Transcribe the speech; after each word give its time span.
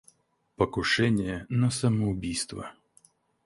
Покушение 0.55 1.45
на 1.49 1.69
самоубийство. 1.69 2.71